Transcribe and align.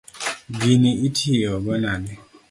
Gini 0.59 0.91
itiyo 1.07 1.51
go 1.63 1.73
nade? 1.81 2.13